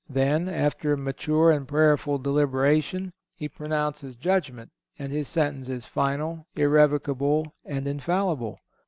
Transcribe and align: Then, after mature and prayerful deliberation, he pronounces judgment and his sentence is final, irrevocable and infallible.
Then, 0.09 0.49
after 0.49 0.97
mature 0.97 1.51
and 1.51 1.67
prayerful 1.67 2.17
deliberation, 2.17 3.13
he 3.35 3.47
pronounces 3.47 4.15
judgment 4.15 4.71
and 4.97 5.11
his 5.11 5.27
sentence 5.27 5.69
is 5.69 5.85
final, 5.85 6.47
irrevocable 6.55 7.53
and 7.65 7.87
infallible. 7.87 8.57